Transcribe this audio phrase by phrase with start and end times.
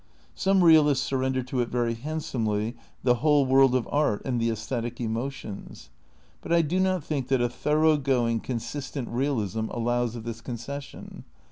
[0.33, 4.99] Some realists surrender to it very handsomely the whole world of art and the aesthetic
[4.99, 5.89] emotions,^
[6.41, 11.23] but I do not think that a thorough going, consistent realism allows of this concession.